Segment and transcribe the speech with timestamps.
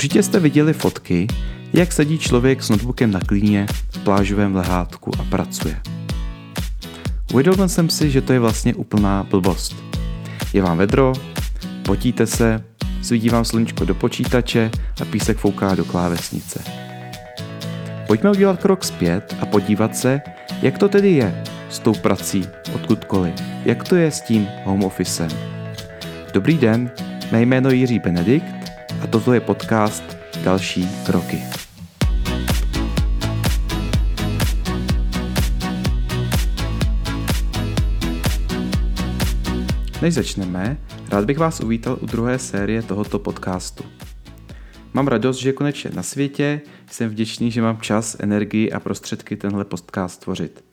[0.00, 1.26] Určitě jste viděli fotky,
[1.72, 5.80] jak sedí člověk s notebookem na klíně v plážovém lehátku a pracuje.
[7.32, 9.76] Uvědomil jsem si, že to je vlastně úplná blbost.
[10.52, 11.12] Je vám vedro,
[11.82, 12.64] potíte se,
[13.02, 14.70] svítí vám sluníčko do počítače
[15.02, 16.64] a písek fouká do klávesnice.
[18.06, 20.20] Pojďme udělat krok zpět a podívat se,
[20.62, 23.34] jak to tedy je s tou prací odkudkoliv.
[23.64, 25.28] Jak to je s tím home officem.
[26.34, 26.90] Dobrý den,
[27.32, 28.59] mé jméno je Jiří Benedikt
[29.02, 31.38] a toto je podcast Další kroky.
[40.02, 40.76] Než začneme,
[41.08, 43.84] rád bych vás uvítal u druhé série tohoto podcastu.
[44.92, 46.60] Mám radost, že konečně na světě,
[46.90, 50.69] jsem vděčný, že mám čas, energii a prostředky tenhle podcast tvořit.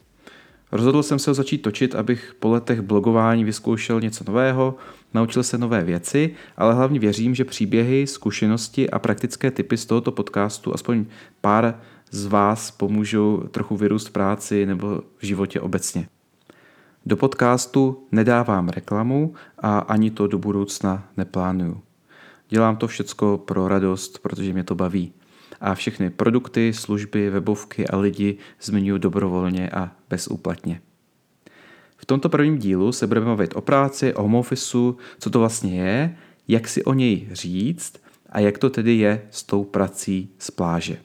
[0.71, 4.76] Rozhodl jsem se ho začít točit, abych po letech blogování vyzkoušel něco nového,
[5.13, 10.12] naučil se nové věci, ale hlavně věřím, že příběhy, zkušenosti a praktické typy z tohoto
[10.12, 11.05] podcastu aspoň
[11.41, 11.79] pár
[12.12, 16.07] z vás pomůžou trochu vyrůst v práci nebo v životě obecně.
[17.05, 21.81] Do podcastu nedávám reklamu a ani to do budoucna neplánuju.
[22.49, 25.13] Dělám to všecko pro radost, protože mě to baví
[25.62, 30.82] a všechny produkty, služby, webovky a lidi zmiňuji dobrovolně a bezúplatně.
[31.98, 35.82] V tomto prvním dílu se budeme bavit o práci, o home officeu, co to vlastně
[35.82, 37.94] je, jak si o něj říct
[38.30, 40.98] a jak to tedy je s tou prací z pláže.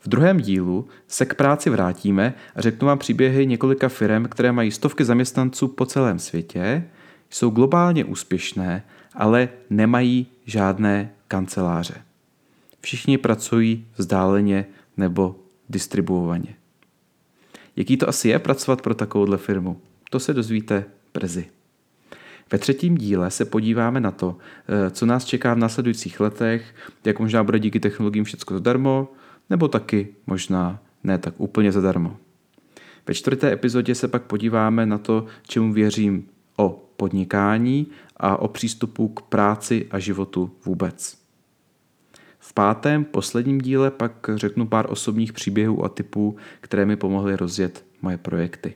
[0.00, 4.70] V druhém dílu se k práci vrátíme a řeknu vám příběhy několika firm, které mají
[4.70, 6.84] stovky zaměstnanců po celém světě,
[7.30, 11.94] jsou globálně úspěšné, ale nemají žádné kanceláře.
[12.80, 15.36] Všichni pracují vzdáleně nebo
[15.68, 16.54] distribuovaně.
[17.78, 19.80] Jaký to asi je pracovat pro takovouhle firmu?
[20.10, 20.84] To se dozvíte
[21.14, 21.46] brzy.
[22.52, 24.36] Ve třetím díle se podíváme na to,
[24.68, 29.12] eh, co nás čeká v následujících letech, jak možná bude díky technologiím všechno zadarmo,
[29.50, 32.16] nebo taky možná ne tak úplně zadarmo.
[33.06, 37.86] Ve čtvrté epizodě se pak podíváme na to, čemu věřím o podnikání
[38.16, 41.17] a o přístupu k práci a životu vůbec.
[42.48, 47.84] V pátém, posledním díle pak řeknu pár osobních příběhů a typů, které mi pomohly rozjet
[48.02, 48.74] moje projekty.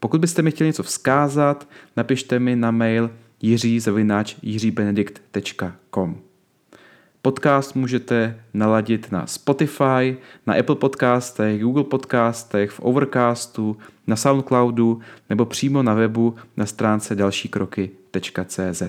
[0.00, 3.10] Pokud byste mi chtěli něco vzkázat, napište mi na mail
[3.42, 6.20] jiří.jiříbenedikt.com
[7.22, 15.44] Podcast můžete naladit na Spotify, na Apple podcastech, Google podcastech, v Overcastu, na Soundcloudu nebo
[15.44, 17.14] přímo na webu na stránce
[18.16, 18.82] dalšíkroky.cz,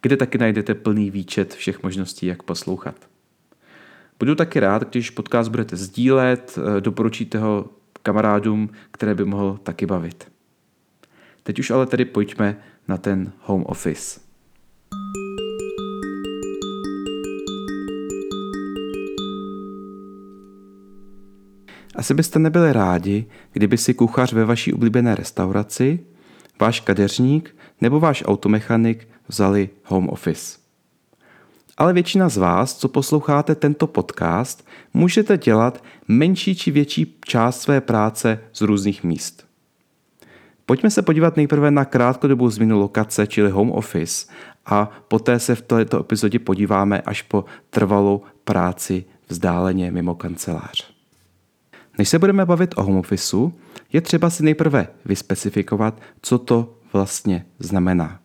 [0.00, 2.94] kde taky najdete plný výčet všech možností, jak poslouchat.
[4.18, 7.68] Budu taky rád, když podcast budete sdílet, eh, doporučíte ho
[8.02, 10.28] kamarádům, které by mohl taky bavit.
[11.42, 12.56] Teď už ale tedy pojďme
[12.88, 14.20] na ten home office.
[21.94, 26.00] Asi byste nebyli rádi, kdyby si kuchař ve vaší oblíbené restauraci,
[26.60, 30.58] váš kadeřník nebo váš automechanik vzali home office.
[31.76, 37.80] Ale většina z vás, co posloucháte tento podcast, můžete dělat menší či větší část své
[37.80, 39.46] práce z různých míst.
[40.66, 44.26] Pojďme se podívat nejprve na krátkodobou změnu lokace, čili home office,
[44.66, 50.94] a poté se v této epizodě podíváme až po trvalou práci vzdáleně mimo kancelář.
[51.98, 53.52] Než se budeme bavit o home officeu,
[53.92, 58.20] je třeba si nejprve vyspecifikovat, co to vlastně znamená.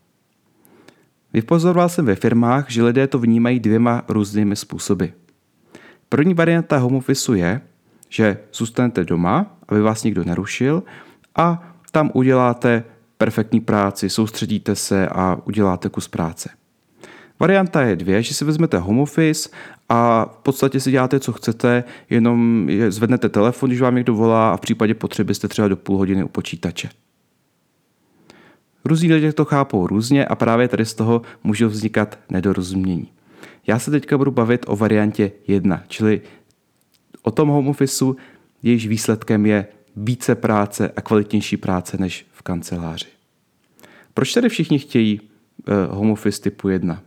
[1.33, 5.05] Vypozoroval jsem ve firmách, že lidé to vnímají dvěma různými způsoby.
[6.09, 7.61] První varianta home officeu je,
[8.09, 10.83] že zůstanete doma, aby vás nikdo nerušil
[11.35, 12.83] a tam uděláte
[13.17, 16.49] perfektní práci, soustředíte se a uděláte kus práce.
[17.39, 19.49] Varianta je dvě, že si vezmete home office
[19.89, 24.57] a v podstatě si děláte, co chcete, jenom zvednete telefon, když vám někdo volá a
[24.57, 26.89] v případě potřeby jste třeba do půl hodiny u počítače.
[28.89, 33.07] Různí lidé to chápou různě a právě tady z toho můžou vznikat nedorozumění.
[33.67, 36.21] Já se teďka budu bavit o variantě 1, čili
[37.21, 38.15] o tom home officeu,
[38.63, 43.07] jejíž výsledkem je více práce a kvalitnější práce než v kanceláři.
[44.13, 47.01] Proč tedy všichni chtějí eh, home office typu 1?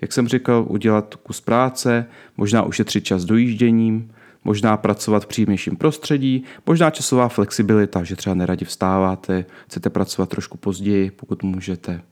[0.00, 2.06] jak jsem říkal, udělat kus práce,
[2.36, 4.12] možná ušetřit čas dojížděním,
[4.44, 10.58] možná pracovat v příjemnějším prostředí, možná časová flexibilita, že třeba neradi vstáváte, chcete pracovat trošku
[10.58, 12.02] později, pokud můžete.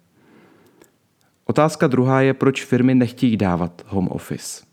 [1.44, 4.64] Otázka druhá je, proč firmy nechtějí dávat home office.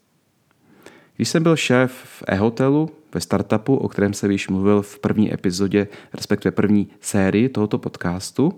[1.15, 5.33] Když jsem byl šéf v e-hotelu ve startupu, o kterém jsem již mluvil v první
[5.33, 8.53] epizodě, respektive první sérii tohoto podcastu.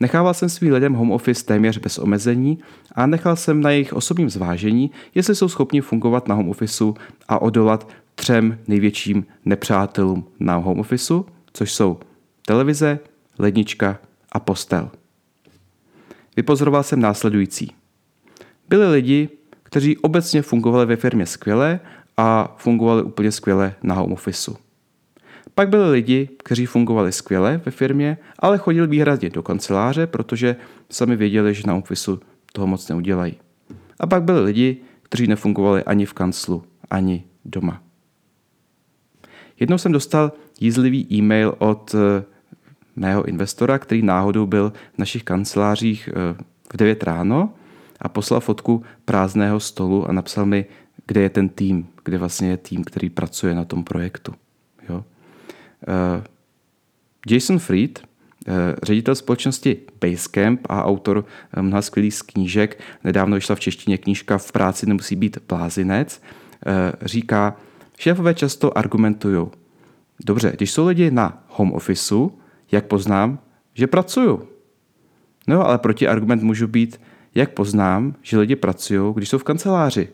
[0.00, 2.58] Nechával jsem svým lidem home office téměř bez omezení
[2.94, 6.94] a nechal jsem na jejich osobním zvážení, jestli jsou schopni fungovat na home officeu
[7.28, 12.00] a odolat třem největším nepřátelům na home officeu, což jsou
[12.46, 12.98] televize,
[13.38, 13.98] lednička
[14.32, 14.90] a postel.
[16.36, 17.72] Vypozoroval jsem následující.
[18.68, 19.28] Byli lidi,
[19.62, 21.80] kteří obecně fungovali ve firmě skvěle
[22.16, 24.56] a fungovali úplně skvěle na home officeu.
[25.54, 30.56] Pak byli lidi, kteří fungovali skvěle ve firmě, ale chodili výhradně do kanceláře, protože
[30.90, 32.20] sami věděli, že na officeu
[32.52, 33.34] toho moc neudělají.
[34.00, 37.82] A pak byli lidi, kteří nefungovali ani v kanclu, ani doma.
[39.60, 42.24] Jednou jsem dostal jízlivý e-mail od eh,
[42.96, 47.52] mého investora, který náhodou byl v našich kancelářích eh, v 9 ráno
[48.00, 50.66] a poslal fotku prázdného stolu a napsal mi,
[51.06, 54.34] kde je ten tým, kde vlastně je tým, který pracuje na tom projektu.
[54.88, 54.96] Jo?
[54.96, 56.24] Uh,
[57.26, 58.00] Jason Fried,
[58.82, 61.24] ředitel společnosti Basecamp a autor
[61.60, 66.22] mnoha skvělých knížek, nedávno vyšla v češtině knížka V práci nemusí být blázinec,
[67.02, 67.56] říká,
[68.00, 69.46] šéfové často argumentují,
[70.24, 72.38] dobře, když jsou lidi na home officeu,
[72.72, 73.38] jak poznám,
[73.74, 74.48] že pracuju?
[75.46, 77.00] No ale proti argument můžu být,
[77.34, 80.08] jak poznám, že lidi pracují, když jsou v kanceláři.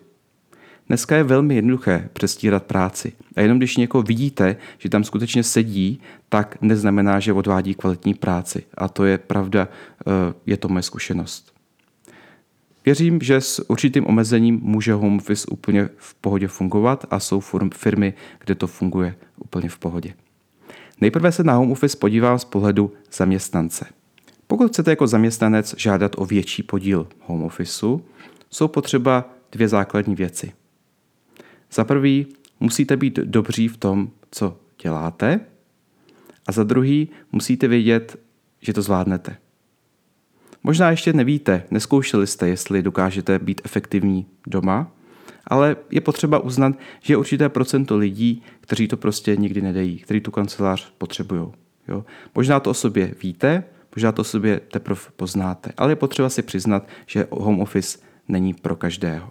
[0.86, 3.12] Dneska je velmi jednoduché přestírat práci.
[3.36, 8.62] A jenom když někoho vidíte, že tam skutečně sedí, tak neznamená, že odvádí kvalitní práci.
[8.78, 9.68] A to je pravda,
[10.06, 11.55] eh, je to moje zkušenost.
[12.86, 17.40] Věřím, že s určitým omezením může home office úplně v pohodě fungovat a jsou
[17.74, 20.14] firmy, kde to funguje úplně v pohodě.
[21.00, 23.86] Nejprve se na home office podívám z pohledu zaměstnance.
[24.46, 28.04] Pokud chcete jako zaměstnanec žádat o větší podíl home officeu,
[28.50, 30.52] jsou potřeba dvě základní věci.
[31.72, 32.26] Za prvý,
[32.60, 35.40] musíte být dobří v tom, co děláte,
[36.46, 38.18] a za druhý, musíte vědět,
[38.60, 39.36] že to zvládnete.
[40.66, 44.92] Možná ještě nevíte, neskoušeli jste, jestli dokážete být efektivní doma,
[45.46, 50.20] ale je potřeba uznat, že je určité procento lidí, kteří to prostě nikdy nedejí, kteří
[50.20, 51.46] tu kancelář potřebují.
[51.88, 52.04] Jo?
[52.34, 53.64] Možná to o sobě víte,
[53.96, 57.98] možná to o sobě teprve poznáte, ale je potřeba si přiznat, že home office
[58.28, 59.30] není pro každého.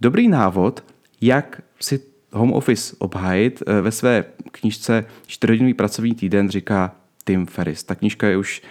[0.00, 0.84] Dobrý návod,
[1.20, 2.00] jak si
[2.32, 6.94] home office obhájit, eh, ve své knížce 4 pracovní týden říká
[7.28, 7.84] Tim Ferris.
[7.84, 8.62] Ta knížka je už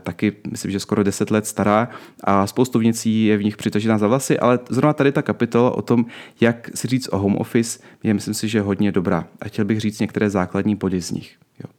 [0.00, 1.88] taky, myslím, že skoro 10 let stará
[2.24, 5.82] a spoustu věcí je v nich přitažená za vlasy, ale zrovna tady ta kapitola o
[5.82, 6.06] tom,
[6.40, 9.26] jak si říct o home office, je myslím si, že hodně dobrá.
[9.40, 11.36] A chtěl bych říct některé základní body z nich.
[11.64, 11.70] Jo.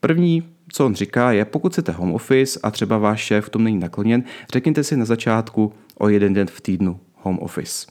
[0.00, 3.64] První, co on říká, je, pokud chcete home office a třeba váš šéf v tom
[3.64, 7.86] není nakloněn, řekněte si na začátku o jeden den v týdnu home office.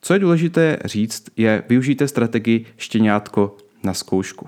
[0.00, 4.46] Co je důležité říct, je využijte strategii štěňátko na zkoušku.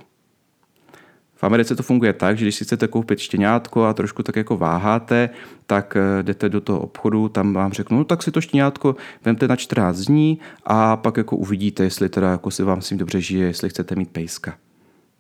[1.36, 4.56] V Americe to funguje tak, že když si chcete koupit štěňátko a trošku tak jako
[4.56, 5.31] váháte,
[5.66, 9.48] tak eh, jdete do toho obchodu, tam vám řeknu, no tak si to štěňátko vemte
[9.48, 13.20] na 14 dní a pak jako uvidíte, jestli teda jako si vám s tím dobře
[13.20, 14.54] žije, jestli chcete mít pejska.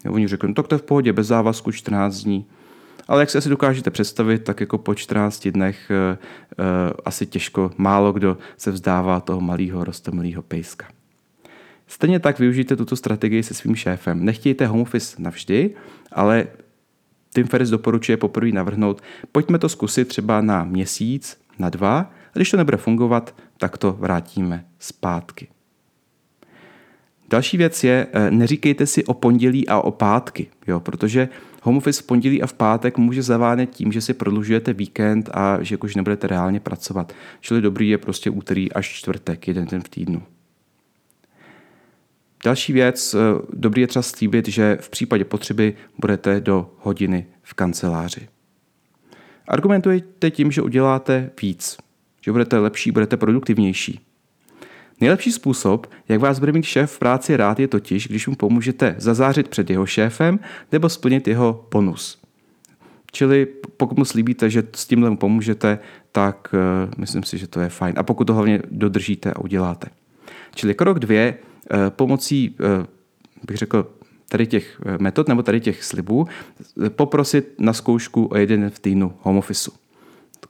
[0.04, 2.46] Jo, oni řeknou, no tak to je v pohodě, bez závazku 14 dní.
[3.08, 6.18] Ale jak si asi dokážete představit, tak jako po 14 dnech uh,
[6.58, 6.64] uh,
[7.04, 10.86] asi těžko, málo kdo se vzdává toho malého rostomilého pejska.
[11.86, 14.24] Stejně tak využijte tuto strategii se svým šéfem.
[14.24, 15.70] Nechtějte home office navždy,
[16.12, 16.46] ale
[17.34, 19.02] Tim Ferris doporučuje poprvé navrhnout,
[19.32, 23.92] pojďme to zkusit třeba na měsíc, na dva, a když to nebude fungovat, tak to
[23.92, 25.48] vrátíme zpátky.
[27.30, 31.28] Další věc je, eh, neříkejte si o pondělí a o pátky, jo, protože
[31.62, 35.58] home office v pondělí a v pátek může zavánět tím, že si prodlužujete víkend a
[35.62, 37.12] že už nebudete reálně pracovat.
[37.40, 40.22] Čili dobrý je prostě úterý až čtvrtek, jeden den v týdnu.
[42.44, 43.18] Další věc, eh,
[43.52, 48.28] dobrý je třeba slíbit, že v případě potřeby budete do hodiny v kanceláři.
[49.48, 51.76] Argumentujete tím, že uděláte víc,
[52.20, 54.00] že budete lepší, budete produktivnější.
[55.00, 58.94] Nejlepší způsob, jak vás bude mít šéf v práci rád, je totiž, když mu pomůžete
[58.98, 60.40] zazářit před jeho šéfem
[60.72, 62.22] nebo splnit jeho bonus.
[63.12, 63.46] Čili
[63.76, 65.78] pokud mu slíbíte, že s tímhle mu pomůžete,
[66.12, 67.94] tak uh, myslím si, že to je fajn.
[67.96, 69.88] A pokud to hlavně dodržíte a uděláte.
[70.54, 71.38] Čili krok dvě,
[71.88, 72.86] pomocí, uh,
[73.46, 73.90] bych řekl,
[74.28, 76.26] tady těch metod nebo tady těch slibů,
[76.88, 79.70] poprosit na zkoušku o jeden v týdnu home office.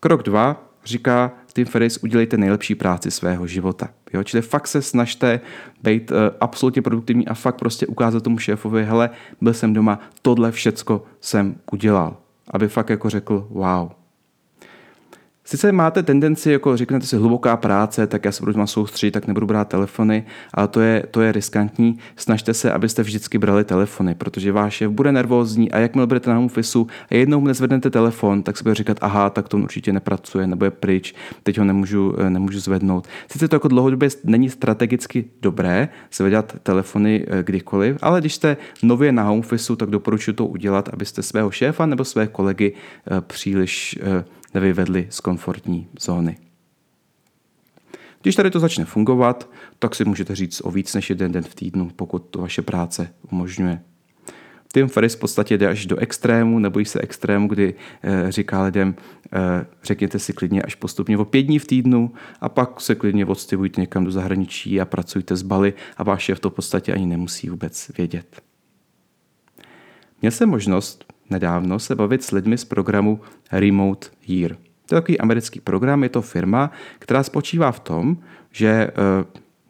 [0.00, 3.88] Krok dva říká Tim Ferris, udělejte nejlepší práci svého života.
[4.12, 4.22] Jo?
[4.22, 5.40] Čili fakt se snažte
[5.82, 11.04] být absolutně produktivní a fakt prostě ukázat tomu šéfovi, hele, byl jsem doma, tohle všecko
[11.20, 12.16] jsem udělal.
[12.50, 13.88] Aby fakt jako řekl, wow.
[15.46, 19.46] Sice máte tendenci, jako řeknete si hluboká práce, tak já se budu soustředit, tak nebudu
[19.46, 20.24] brát telefony,
[20.54, 21.98] ale to je, to je riskantní.
[22.16, 26.36] Snažte se, abyste vždycky brali telefony, protože váš šéf bude nervózní a jakmile budete na
[26.36, 26.48] home
[27.10, 30.64] a jednou mu nezvednete telefon, tak se bude říkat, aha, tak to určitě nepracuje, nebo
[30.64, 33.06] je pryč, teď ho nemůžu, nemůžu zvednout.
[33.28, 39.12] Sice to jako dlouhodobě není strategicky dobré zvedat telefony eh, kdykoliv, ale když jste nově
[39.12, 43.98] na home office, tak doporučuji to udělat, abyste svého šéfa nebo své kolegy eh, příliš
[44.02, 46.36] eh, nevyvedli z komfortní zóny.
[48.22, 51.54] Když tady to začne fungovat, tak si můžete říct o víc než jeden den v
[51.54, 53.80] týdnu, pokud to vaše práce umožňuje.
[54.74, 58.94] Tim Ferris v podstatě jde až do extrému, nebojí se extrému, kdy e, říká lidem,
[59.32, 63.26] e, řekněte si klidně až postupně o pět dní v týdnu a pak se klidně
[63.26, 67.06] odstěhujte někam do zahraničí a pracujte s Bali a váš šéf to v podstatě ani
[67.06, 68.42] nemusí vůbec vědět.
[70.22, 73.20] Měl jsem možnost nedávno se bavit s lidmi z programu
[73.52, 74.56] Remote Year.
[74.86, 78.16] To je takový americký program, je to firma, která spočívá v tom,
[78.52, 78.90] že eh,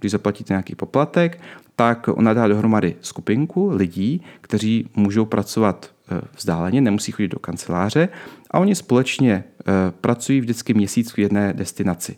[0.01, 1.41] když zaplatíte nějaký poplatek,
[1.77, 8.09] tak ona dá dohromady skupinku lidí, kteří můžou pracovat eh, vzdáleně, nemusí chodit do kanceláře
[8.51, 12.17] a oni společně eh, pracují vždycky měsíc v jedné destinaci.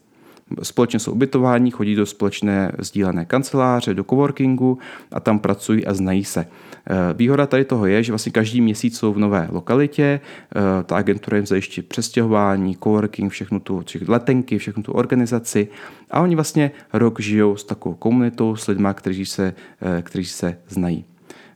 [0.62, 4.79] Společně jsou ubytováni, chodí do společné sdílené kanceláře, do coworkingu
[5.12, 6.41] a tam pracují a znají se.
[6.41, 10.21] Eh, výhoda tady toho je, že vlastně každý měsíc jsou v nové lokalitě,
[10.57, 15.69] eh, ta agentura jim zajiští přestěhování, coworking, všechnu tu letenky, všechnu tu organizaci
[16.11, 20.59] a oni vlastně rok žijou s takovou komunitou, s lidmi, kteří se, eh, kteří se
[20.69, 21.05] znají.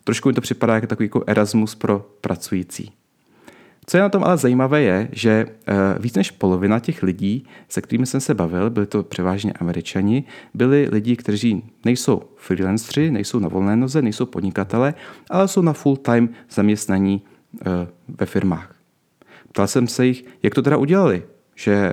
[0.04, 3.00] Trošku mi to připadá jako takový jako Erasmus pro pracující.
[3.90, 5.47] Co je na tom ale zajímavé je, že
[5.99, 10.88] víc než polovina těch lidí, se kterými jsem se bavil, byli to převážně američani, byli
[10.92, 14.94] lidi, kteří nejsou freelancři, nejsou na volné noze, nejsou podnikatele,
[15.30, 17.23] ale jsou na full-time zaměstnaní
[18.09, 18.75] ve firmách.
[19.52, 21.23] Ptal jsem se jich, jak to teda udělali,
[21.54, 21.92] že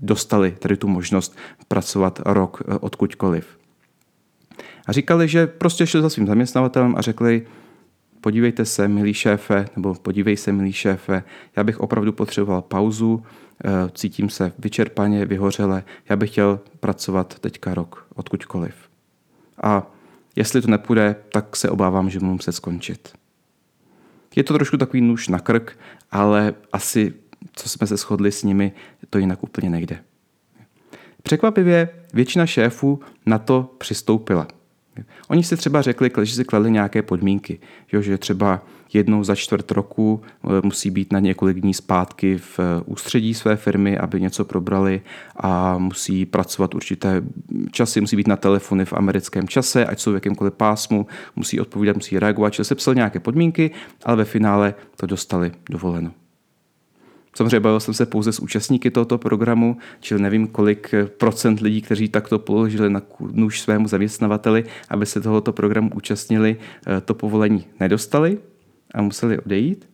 [0.00, 1.36] dostali tady tu možnost
[1.68, 3.58] pracovat rok odkudkoliv.
[4.86, 7.46] A říkali, že prostě šli za svým zaměstnavatelem a řekli,
[8.24, 11.24] podívejte se, milý šéfe, nebo podívej se, milý šéfe,
[11.56, 13.22] já bych opravdu potřeboval pauzu,
[13.64, 18.74] eh, cítím se vyčerpaně, vyhořele, já bych chtěl pracovat teďka rok, odkudkoliv.
[19.62, 19.86] A
[20.36, 23.12] jestli to nepůjde, tak se obávám, že budu muset skončit.
[24.36, 25.78] Je to trošku takový nůž na krk,
[26.10, 27.14] ale asi,
[27.52, 28.72] co jsme se shodli s nimi,
[29.10, 29.98] to jinak úplně nejde.
[31.22, 34.48] Překvapivě většina šéfů na to přistoupila.
[35.28, 37.58] Oni si třeba řekli, že si kladli nějaké podmínky,
[37.92, 42.58] jo, že třeba jednou za čtvrt roku eh, musí být na několik dní zpátky v
[42.58, 45.02] eh, ústředí své firmy, aby něco probrali
[45.36, 47.22] a musí pracovat určité
[47.70, 51.96] časy, musí být na telefony v americkém čase, ať jsou v jakémkoliv pásmu, musí odpovídat,
[51.96, 53.70] musí reagovat, čili se psal nějaké podmínky,
[54.04, 56.23] ale ve finále to dostali dovoleno.
[57.36, 62.08] Samozřejmě bavil jsem se pouze s účastníky tohoto programu, čili nevím, kolik procent lidí, kteří
[62.08, 68.38] takto položili na nůž svému zaměstnavateli, aby se tohoto programu účastnili, eh, to povolení nedostali
[68.94, 69.88] a museli odejít.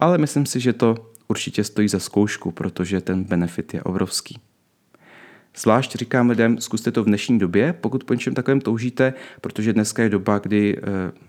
[0.00, 4.38] Ale myslím si, že to určitě stojí za zkoušku, protože ten benefit je obrovský.
[5.56, 10.02] Zvlášť říkám lidem, zkuste to v dnešní době, pokud po něčem takovém toužíte, protože dneska
[10.02, 10.82] je doba, kdy eh,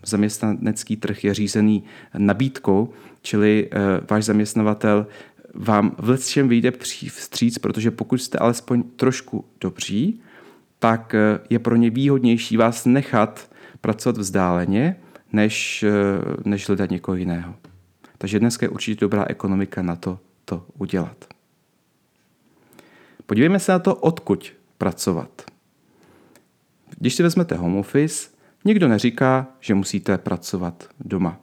[0.05, 1.83] zaměstnanecký trh je řízený
[2.17, 3.77] nabídkou, čili eh,
[4.09, 5.07] váš zaměstnavatel
[5.53, 6.71] vám v čem vyjde
[7.07, 10.21] vstříc, protože pokud jste alespoň trošku dobří,
[10.79, 13.49] tak eh, je pro ně výhodnější vás nechat
[13.81, 14.95] pracovat vzdáleně,
[15.33, 15.91] než, eh,
[16.45, 17.55] než hledat někoho jiného.
[18.17, 21.25] Takže dneska je určitě dobrá ekonomika na to, to udělat.
[23.25, 25.41] Podívejme se na to, odkud pracovat.
[26.97, 28.29] Když si vezmete home office,
[28.65, 31.39] nikdo neříká, že musíte pracovat doma.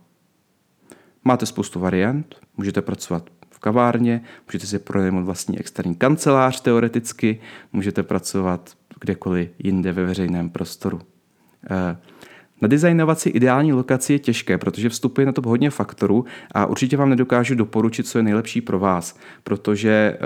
[1.24, 7.40] Máte spoustu variant, můžete pracovat kavárně, můžete si pronajmout vlastní externí kancelář teoreticky,
[7.72, 11.00] můžete pracovat kdekoliv jinde ve veřejném prostoru.
[11.70, 11.96] Eh,
[12.60, 16.24] nadizajnovat si ideální lokaci je těžké, protože vstupuje na to hodně faktorů
[16.54, 20.18] a určitě vám nedokážu doporučit, co je nejlepší pro vás, protože eh,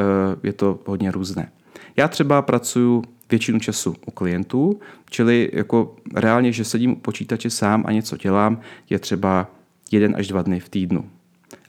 [0.42, 1.52] je to hodně různé.
[1.96, 7.84] Já třeba pracuji většinu času u klientů, čili jako reálně, že sedím u počítače sám
[7.86, 8.60] a něco dělám,
[8.90, 9.50] je třeba
[9.90, 11.10] jeden až dva dny v týdnu.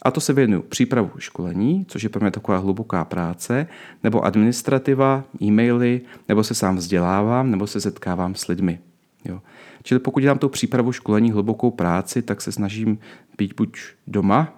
[0.05, 3.67] A to se věnuju přípravu školení, což je pro mě taková hluboká práce,
[4.03, 8.79] nebo administrativa, e-maily, nebo se sám vzdělávám, nebo se setkávám s lidmi.
[9.25, 9.41] Jo.
[9.83, 13.00] Čili pokud dělám tu přípravu školení, hlubokou práci, tak se snažím
[13.38, 14.53] být buď doma,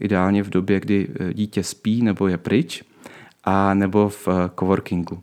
[0.00, 2.84] ideálně v době, kdy e, dítě spí nebo je pryč,
[3.44, 5.22] a nebo v e, coworkingu.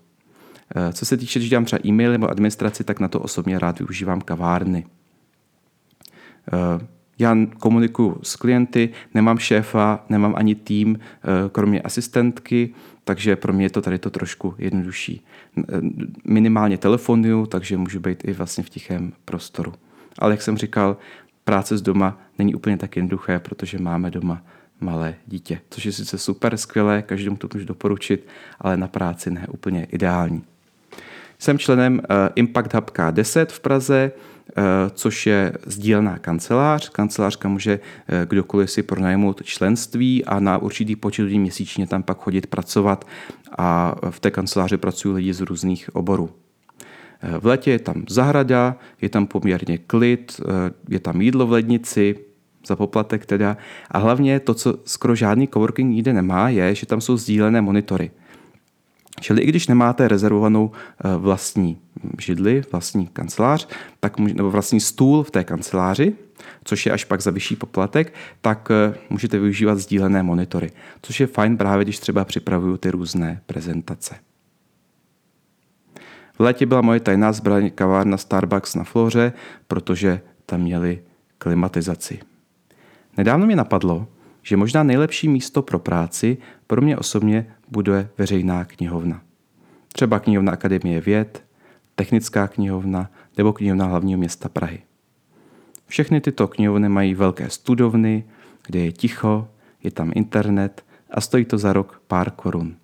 [0.76, 3.80] E, co se týče, když dělám třeba e-maily nebo administraci, tak na to osobně rád
[3.80, 4.86] využívám kavárny.
[7.20, 13.66] Já komunikuju s klienty, nemám šéfa, nemám ani tým, eh, kromě asistentky, takže pro mě
[13.66, 15.26] je to tady to trošku jednodušší.
[16.26, 19.74] Minimálně telefonuju, takže můžu být i vlastně v tichém prostoru.
[20.20, 20.98] Ale jak jsem říkal,
[21.44, 24.42] práce z doma není úplně tak jednoduché, protože máme doma
[24.80, 28.28] malé dítě, což je sice super, skvělé, každému to můžu doporučit,
[28.60, 30.44] ale na práci ne úplně ideální.
[31.40, 34.62] Jsem členem eh, Impact Hub K10 v Praze, eh,
[34.94, 36.90] což je sdílená kancelář.
[36.90, 42.18] Kancelářka může eh, kdokoliv si pronajmout členství a na určitý počet lidí měsíčně tam pak
[42.18, 43.06] chodit pracovat
[43.58, 46.30] a v té kanceláři pracují lidi z různých oborů.
[47.40, 50.42] V létě je tam zahrada, je tam poměrně klid,
[50.90, 52.16] je tam jídlo v lednici,
[52.68, 53.58] za poplatek teda.
[53.92, 58.12] A hlavně to, co skoro žádný coworking nikde nemá, je, že tam jsou sdílené monitory.
[59.22, 61.78] Čili i když nemáte rezervovanou eh, vlastní
[62.20, 63.68] židli, vlastní kancelář,
[64.00, 66.14] tak, nebo vlastní stůl v té kanceláři,
[66.64, 71.28] což je až pak za vyšší poplatek, tak eh, můžete využívat sdílené monitory, což je
[71.28, 74.16] fajn právě, když třeba připravuju ty různé prezentace.
[76.38, 79.34] V létě byla moje tajná zbraň kavárna Starbucks na Floře,
[79.68, 81.00] protože tam měli
[81.38, 82.20] klimatizaci.
[83.18, 84.08] Nedávno mi napadlo,
[84.46, 86.38] že možná nejlepší místo pro práci
[86.68, 89.22] pro mě osobně bude veřejná knihovna.
[89.88, 91.44] Třeba knihovna Akademie věd,
[91.96, 94.80] technická knihovna nebo knihovna hlavního města Prahy.
[95.88, 98.24] Všechny tyto knihovny mají velké studovny,
[98.68, 99.48] kde je ticho,
[99.84, 102.76] je tam internet a stojí to za rok pár korun.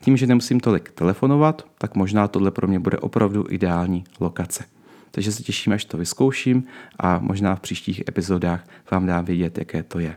[0.00, 4.64] Tím, že nemusím tolik telefonovat, tak možná tohle pro mě bude opravdu ideální lokace.
[5.10, 6.64] Takže se těším, až to vyzkouším
[6.98, 10.16] a možná v příštích epizodách vám dám vědět, jaké to je.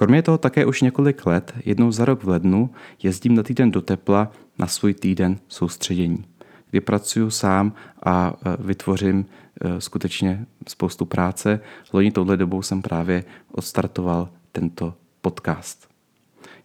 [0.00, 2.70] Kromě toho také už několik let, jednou za rok v lednu,
[3.02, 6.24] jezdím na týden do tepla na svůj týden soustředění,
[6.70, 9.26] kdy pracuji sám a e, vytvořím
[9.60, 11.60] e, skutečně spoustu práce.
[11.92, 15.88] Loni touhle dobou jsem právě odstartoval tento podcast.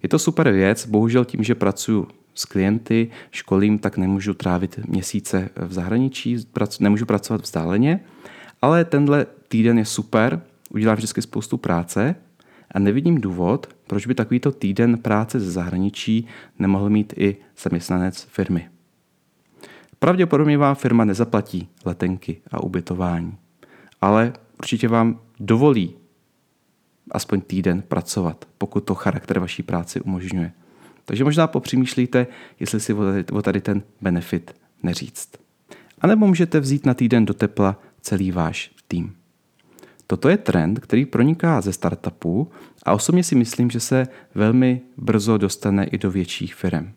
[0.03, 5.49] Je to super věc, bohužel tím, že pracuji s klienty, školím, tak nemůžu trávit měsíce
[5.55, 6.37] v zahraničí,
[6.79, 7.99] nemůžu pracovat vzdáleně,
[8.61, 12.15] ale tenhle týden je super, udělám vždycky spoustu práce
[12.71, 16.27] a nevidím důvod, proč by takovýto týden práce ze zahraničí
[16.59, 18.69] nemohl mít i zaměstnanec firmy.
[19.99, 23.37] Pravděpodobně vám firma nezaplatí letenky a ubytování,
[24.01, 25.95] ale určitě vám dovolí
[27.11, 30.51] aspoň týden pracovat, pokud to charakter vaší práci umožňuje.
[31.05, 32.27] Takže možná popřemýšlíte,
[32.59, 32.93] jestli si
[33.31, 35.37] o tady ten benefit neříct.
[36.01, 39.15] A nebo můžete vzít na týden do tepla celý váš tým.
[40.07, 42.51] Toto je trend, který proniká ze startupů
[42.83, 46.91] a osobně si myslím, že se velmi brzo dostane i do větších firm.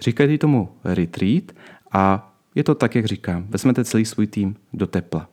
[0.00, 1.44] Říkají tomu retreat
[1.92, 3.46] a je to tak, jak říkám.
[3.48, 5.28] Vezmete celý svůj tým do tepla.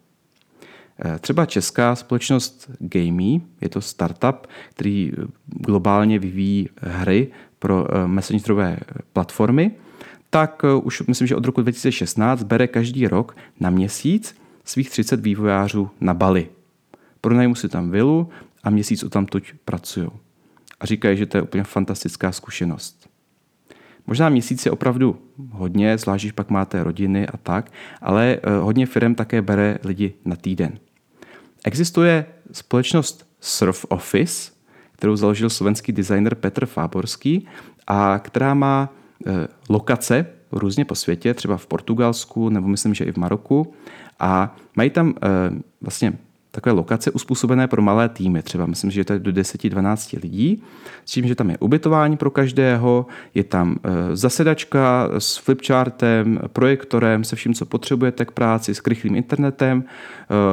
[1.05, 5.11] Eh, třeba česká společnost Gamey, je to startup, který
[5.45, 7.27] globálně vyvíjí hry
[7.59, 8.77] pro eh, messengerové
[9.13, 9.71] platformy,
[10.29, 15.19] tak eh, už myslím, že od roku 2016 bere každý rok na měsíc svých 30
[15.19, 16.49] vývojářů na Bali.
[17.21, 18.29] Pronajmu si tam vilu
[18.63, 20.09] a měsíc tam tuď pracují.
[20.79, 23.09] A říkají, že to je úplně fantastická zkušenost.
[24.07, 25.19] Možná měsíc je opravdu
[25.51, 30.35] hodně, zvlášť když pak máte rodiny a tak, ale hodně firm také bere lidi na
[30.35, 30.79] týden.
[31.63, 34.51] Existuje společnost Surf Office,
[34.91, 37.47] kterou založil slovenský designer Petr Fáborský
[37.87, 38.89] a která má
[39.25, 43.73] e, lokace různě po světě, třeba v Portugalsku nebo myslím, že i v Maroku
[44.19, 45.29] a mají tam e,
[45.81, 46.17] vlastně
[46.57, 48.43] takové lokace uspůsobené pro malé týmy.
[48.43, 50.63] Třeba myslím, že je to do 10-12 lidí,
[51.05, 57.23] s tím, že tam je ubytování pro každého, je tam e, zasedačka s flipchartem, projektorem,
[57.23, 59.83] se vším, co potřebujete k práci, s krychlým internetem.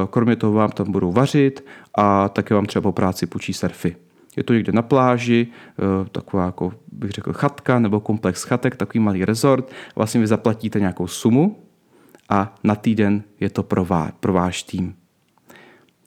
[0.09, 1.65] Kromě toho vám tam budou vařit
[1.97, 3.95] a také vám třeba po práci půjčí surfy.
[4.37, 8.99] Je to někde na pláži, eh, taková jako bych řekl chatka nebo komplex chatek, takový
[8.99, 9.71] malý resort.
[9.95, 11.59] Vlastně vy zaplatíte nějakou sumu
[12.29, 14.95] a na týden je to pro, vá, pro váš tým.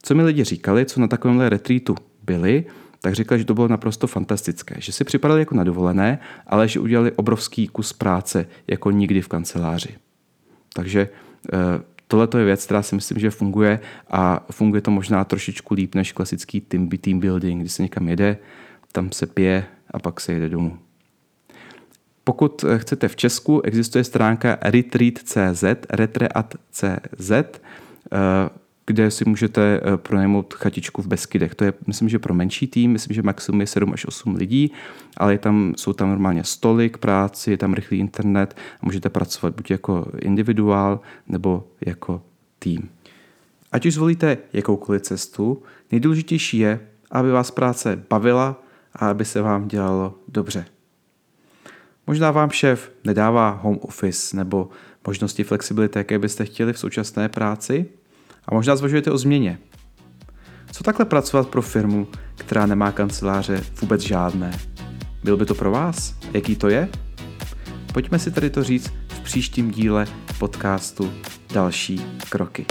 [0.02, 2.64] Co mi lidi říkali, co na takovémhle retreatu byli,
[3.00, 6.80] tak říkali, že to bylo naprosto fantastické, že si připadali jako na dovolené, ale že
[6.80, 9.94] udělali obrovský kus práce, jako nikdy v kanceláři.
[10.72, 11.08] Takže
[11.52, 11.58] eh,
[12.08, 13.80] tohle je věc, která si myslím, že funguje
[14.10, 18.38] a funguje to možná trošičku líp než klasický team, team building, kdy se někam jede,
[18.92, 20.78] tam se pije a pak se jede domů.
[22.24, 27.32] Pokud chcete v Česku, existuje stránka retreat.cz, retreat.cz,
[28.88, 31.54] kde si můžete eh, pronajmout chatičku v Beskydech.
[31.54, 34.72] To je, myslím, že pro menší tým, myslím, že maximum je 7 až 8 lidí,
[35.16, 39.08] ale je tam, jsou tam normálně stoly k práci, je tam rychlý internet a můžete
[39.08, 42.22] pracovat buď jako individuál nebo jako
[42.58, 42.88] tým.
[43.72, 48.62] Ať už zvolíte jakoukoliv cestu, nejdůležitější je, aby vás práce bavila
[48.94, 50.64] a aby se vám dělalo dobře.
[52.06, 54.68] Možná vám šéf nedává home office nebo
[55.06, 57.86] možnosti flexibility, jaké byste chtěli v současné práci
[58.48, 59.58] a možná zvažujete o změně.
[60.72, 64.58] Co takhle pracovat pro firmu, která nemá kanceláře vůbec žádné?
[65.24, 66.14] Byl by to pro vás?
[66.32, 66.88] Jaký to je?
[67.92, 70.06] Pojďme si tady to říct v příštím díle
[70.38, 71.12] podcastu
[71.52, 72.66] Další kroky.